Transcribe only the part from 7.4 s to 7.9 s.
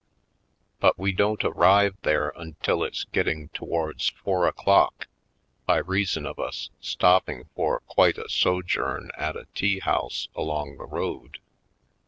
for